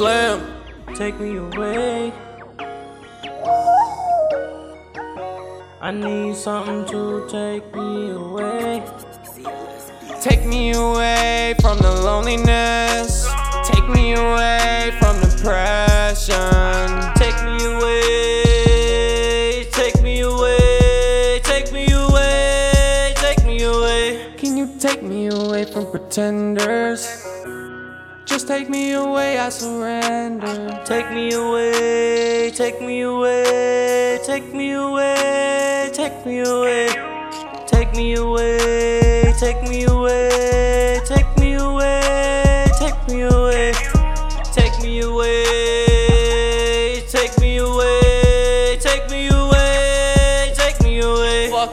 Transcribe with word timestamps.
Slam. 0.00 0.40
Take 0.94 1.20
me 1.20 1.36
away. 1.36 2.10
I 5.82 5.90
need 5.90 6.36
something 6.36 6.86
to 6.86 7.28
take 7.28 7.74
me 7.74 8.12
away. 8.12 8.82
Take 10.22 10.46
me 10.46 10.72
away 10.72 11.54
from 11.60 11.76
the 11.80 11.90
loneliness. 11.90 13.28
Take 13.68 13.86
me 13.90 14.14
away 14.14 14.96
from 14.98 15.20
depression. 15.20 16.32
Take 17.16 17.36
me 17.44 17.62
away. 17.66 19.66
Take 19.70 20.02
me 20.02 20.20
away. 20.20 21.40
Take 21.44 21.74
me 21.74 21.92
away. 21.92 23.12
Take 23.16 23.44
me 23.44 23.64
away. 23.64 24.32
Can 24.38 24.56
you 24.56 24.66
take 24.78 25.02
me 25.02 25.26
away 25.26 25.66
from 25.66 25.90
pretenders? 25.90 27.39
Just 28.26 28.46
take 28.48 28.68
me 28.68 28.92
away, 28.92 29.38
I 29.38 29.48
surrender. 29.48 30.80
Take 30.84 31.10
me 31.10 31.32
away, 31.32 32.50
take 32.54 32.80
me 32.80 33.00
away, 33.02 34.18
take 34.24 34.52
me 34.54 34.72
away, 34.72 35.90
take 35.92 36.26
me 36.26 36.40
away. 36.40 37.10
Take 37.66 37.94
me 37.94 38.14
away, 38.14 39.32
take 39.38 39.62
me 39.62 39.84
away, 39.84 41.00
take 41.06 41.38
me 41.38 41.54
away, 41.54 42.66
take 42.78 43.08
me 43.08 43.22
away, 43.22 43.72
take 44.52 44.82
me 44.82 45.00
away. 45.00 45.39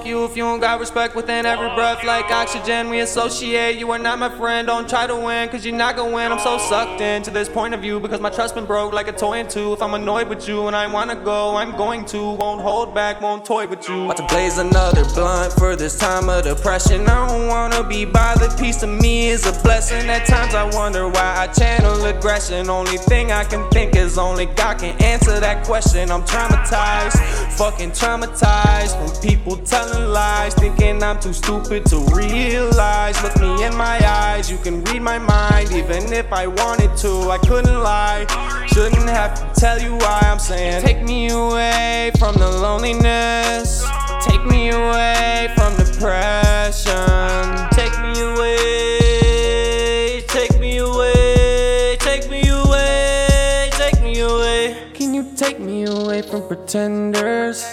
You 0.08 0.24
if 0.24 0.38
you 0.38 0.44
don't 0.44 0.60
got 0.60 0.80
respect 0.80 1.16
within 1.16 1.46
every 1.46 1.68
breath 1.76 2.04
like 2.04 2.32
oxygen. 2.32 2.90
We 2.90 3.02
associate, 3.02 3.78
you 3.78 3.92
are 3.92 4.00
not 4.00 4.18
my 4.18 4.30
friend. 4.30 4.68
Don't 4.68 4.90
try 4.90 5.06
to 5.06 5.16
win, 5.16 5.50
cause 5.50 5.66
you're 5.66 5.76
not 5.76 5.98
gonna 5.98 6.16
win. 6.16 6.32
I'm 6.32 6.40
so 6.40 6.58
sucked 6.58 7.02
into 7.02 7.30
this 7.30 7.50
point 7.50 7.74
of 7.74 7.82
view 7.82 8.00
because 8.00 8.22
my 8.22 8.30
trust 8.30 8.56
been 8.56 8.66
broke 8.66 8.94
like 8.94 9.08
a 9.08 9.12
toy 9.12 9.40
in 9.40 9.48
two. 9.48 9.74
If 9.74 9.82
I'm 9.82 9.94
annoyed 9.94 10.30
with 10.30 10.48
you 10.48 10.68
and 10.68 10.76
I 10.76 10.92
wanna 10.92 11.16
go, 11.16 11.56
I'm 11.58 11.76
going 11.76 12.06
to. 12.06 12.18
Won't 12.18 12.62
hold 12.62 12.96
back, 12.96 13.22
won't 13.22 13.44
toy 13.44 13.68
with 13.68 13.88
you. 13.90 14.06
About 14.06 14.18
to 14.18 14.28
blaze 14.28 14.58
another 14.58 15.04
blunt 15.14 15.54
for 15.54 15.76
this 15.76 15.98
time 15.98 16.30
of 16.30 16.44
depression. 16.46 17.08
I 17.08 17.28
don't 17.28 17.48
wanna 17.48 17.84
be 17.84 18.06
bothered. 18.06 18.58
Peace 18.58 18.78
to 18.78 18.88
me 18.88 19.28
is 19.28 19.46
a 19.46 19.52
blessing. 19.64 20.10
At 20.10 20.26
times 20.26 20.54
I 20.54 20.64
wonder 20.76 21.10
why 21.10 21.36
I 21.38 21.48
channel 21.48 22.06
aggression. 22.06 22.70
Only 22.70 22.98
thing 22.98 23.32
I 23.32 23.44
can 23.44 23.70
think 23.72 23.96
is 23.96 24.18
only 24.18 24.46
God 24.46 24.80
can 24.80 24.96
answer 25.04 25.40
that 25.40 25.66
question. 25.66 26.10
I'm 26.12 26.24
traumatized, 26.24 27.18
fucking 27.58 27.92
traumatized 27.92 28.96
from 28.98 29.22
people 29.22 29.58
telling 29.58 29.97
lies, 30.06 30.54
thinking 30.54 31.02
I'm 31.04 31.20
too 31.20 31.34
stupid 31.34 31.86
to 31.88 32.00
realize. 32.14 33.22
Look 33.24 33.40
me 33.40 33.64
in 33.64 33.76
my 33.76 34.00
eyes, 34.06 34.52
you 34.52 34.58
can 34.58 34.84
read 34.86 35.02
my 35.02 35.20
mind, 35.20 35.72
even 35.72 36.12
if 36.14 36.32
I 36.32 36.48
wanted 36.48 36.96
to, 36.98 37.32
I 37.32 37.38
couldn't 37.40 37.82
lie. 37.82 38.26
Shouldn't 38.68 39.10
have 39.10 39.34
to 39.36 39.60
tell 39.60 39.82
you 39.82 39.96
why 39.96 40.20
I'm 40.24 40.40
saying, 40.40 40.84
take 40.84 41.02
me 41.04 41.30
away 41.30 42.12
from 42.20 42.36
the 42.36 42.50
loneliness, 42.50 43.86
take 44.26 44.46
me 44.46 44.70
away 44.70 45.50
from 45.56 45.76
depression. 45.78 47.70
Take 47.72 47.98
me 48.02 48.20
away. 48.22 50.22
Take 50.28 50.60
me 50.60 50.78
away. 50.78 51.98
Take 52.00 52.30
me 52.30 52.48
away. 52.50 53.70
Take 53.72 54.02
me 54.02 54.20
away. 54.20 54.92
Can 54.94 55.14
you 55.14 55.32
take 55.36 55.60
me 55.60 55.86
away 55.86 56.22
from 56.22 56.48
pretenders? 56.48 57.64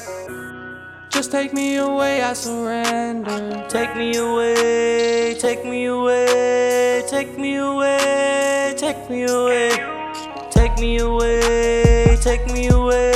Just 1.14 1.30
take 1.30 1.52
me 1.52 1.76
away, 1.76 2.22
I 2.24 2.32
surrender. 2.32 3.64
Take 3.68 3.94
me 3.94 4.16
away. 4.16 5.36
Take 5.38 5.64
me 5.64 5.84
away. 5.84 7.04
Take 7.06 7.38
me 7.38 7.54
away. 7.54 8.74
Take 8.76 9.08
me 9.08 9.22
away. 9.22 9.70
Take 10.50 10.76
me 10.80 10.98
away. 10.98 12.16
Take 12.20 12.52
me 12.52 12.66
away. 12.66 13.13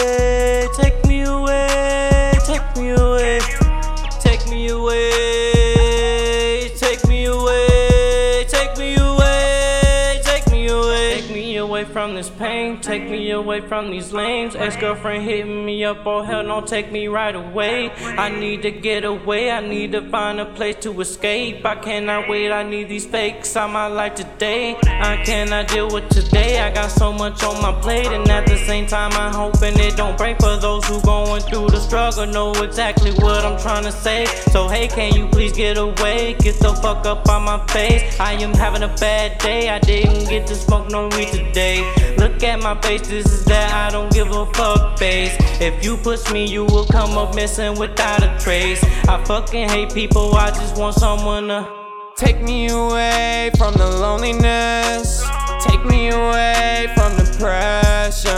From 12.09 12.17
this 12.17 12.31
pain. 12.31 12.81
Take 12.81 13.09
me 13.11 13.31
away 13.33 13.61
from 13.61 13.91
these 13.91 14.13
lanes. 14.13 14.57
Ex 14.57 14.77
girlfriend 14.77 15.25
hitting 15.25 15.67
me 15.67 15.85
up. 15.85 16.07
Oh 16.07 16.23
hell 16.23 16.43
no, 16.43 16.63
take 16.63 16.91
me 16.91 17.07
right 17.07 17.35
away. 17.35 17.91
I 18.01 18.31
need 18.31 18.63
to 18.63 18.71
get 18.71 19.05
away. 19.05 19.51
I 19.51 19.61
need 19.61 19.93
to 19.93 20.01
find 20.09 20.41
a 20.41 20.47
place 20.47 20.77
to 20.77 21.01
escape. 21.01 21.67
I 21.67 21.75
cannot 21.75 22.29
wait. 22.29 22.51
I 22.51 22.63
need 22.63 22.89
these 22.89 23.05
fakes 23.05 23.55
on 23.57 23.73
my 23.73 23.89
life 23.89 24.15
today. 24.15 24.77
I 24.87 25.23
cannot 25.25 25.69
deal 25.69 25.91
with 25.93 26.09
today. 26.09 26.61
I 26.61 26.73
got 26.73 26.91
so 26.91 27.13
much 27.13 27.43
on 27.43 27.61
my 27.61 27.79
plate, 27.83 28.07
and 28.07 28.27
at 28.31 28.47
the 28.47 28.57
same 28.57 28.87
time, 28.87 29.13
I'm 29.13 29.35
hoping 29.35 29.79
it 29.79 29.97
don't 29.97 30.17
break 30.17 30.39
for 30.39 30.57
those 30.57 30.87
who 30.87 31.03
going 31.03 31.43
through 31.43 31.69
the 31.69 31.81
struggle. 31.81 32.27
Know 32.27 32.53
exactly 32.63 33.13
what 33.23 33.45
I'm 33.45 33.59
trying 33.59 33.85
to 33.85 33.93
say. 33.93 34.25
So 34.53 34.69
hey, 34.69 34.89
can 34.89 35.13
you 35.15 35.29
please 35.29 35.53
get 35.53 35.77
away? 35.77 36.37
Get 36.41 36.59
the 36.59 36.73
fuck 36.83 37.05
up 37.05 37.29
on 37.29 37.43
my 37.43 37.59
face. 37.67 38.19
I 38.19 38.33
am 38.33 38.55
having 38.55 38.83
a 38.83 38.95
bad 38.97 39.39
day. 39.39 39.69
I 39.69 39.79
didn't 39.79 40.29
get 40.29 40.47
to 40.47 40.55
smoke 40.55 40.91
no 40.91 41.09
weed 41.09 41.29
today. 41.29 41.98
Look 42.19 42.43
at 42.43 42.61
my 42.61 42.81
face. 42.83 43.09
This 43.09 43.27
is 43.27 43.45
that 43.47 43.73
I 43.73 43.91
don't 43.91 44.13
give 44.13 44.31
a 44.31 44.47
fuck 44.53 44.99
face. 44.99 45.35
If 45.61 45.85
you 45.85 45.97
push 45.97 46.31
me, 46.33 46.47
you 46.47 46.65
will 46.65 46.87
come 46.87 47.17
up 47.19 47.35
missing 47.35 47.79
without 47.79 48.23
a 48.23 48.37
trace. 48.39 48.83
I 49.09 49.23
fucking 49.25 49.69
hate 49.69 49.95
people. 49.95 50.35
I 50.35 50.51
just 50.51 50.77
want 50.77 50.95
someone 50.95 51.49
to. 51.49 51.79
Take 52.19 52.43
me 52.43 52.69
away 52.69 53.53
from 53.57 53.75
the 53.75 53.87
loneliness. 53.87 55.23
Take 55.61 55.85
me 55.85 56.09
away 56.09 56.93
from 56.97 57.17
depression. 57.17 58.33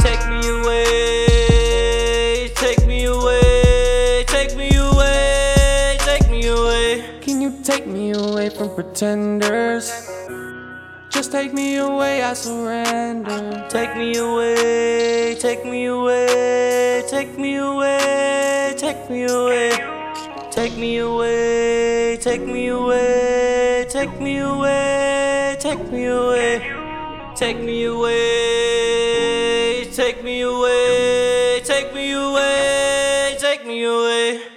Take 0.00 0.28
me 0.28 0.40
away, 0.48 2.50
take 2.56 2.84
me 2.84 3.04
away, 3.04 4.24
take 4.26 4.56
me 4.56 4.74
away, 4.74 5.96
take 6.00 6.28
me 6.28 6.48
away. 6.48 7.04
Can 7.20 7.40
you 7.40 7.56
take 7.62 7.86
me 7.86 8.10
away 8.10 8.48
from 8.48 8.74
pretenders? 8.74 9.92
Just 11.16 11.32
take 11.32 11.54
me 11.54 11.76
away, 11.76 12.22
I 12.22 12.34
surrender. 12.34 13.66
Take 13.70 13.96
me 13.96 14.18
away, 14.18 15.34
take 15.40 15.64
me 15.64 15.86
away, 15.86 17.04
take 17.08 17.38
me 17.38 17.56
away, 17.56 18.74
take 18.76 19.08
me 19.08 19.24
away. 19.24 19.70
Take 20.50 20.76
me 20.76 20.98
away, 20.98 22.18
take 22.20 22.42
me 22.42 22.68
away, 22.68 23.86
take 23.88 24.20
me 24.20 24.38
away, 24.40 25.56
take 25.58 25.90
me 25.90 26.04
away. 26.04 26.60
Take 27.34 27.62
me 27.62 27.84
away, 27.84 29.08
take 29.90 30.22
me 30.22 30.42
away, 30.42 31.62
take 31.64 31.94
me 31.94 32.12
away, 32.12 33.36
take 33.40 33.66
me 33.66 33.84
away. 33.84 34.55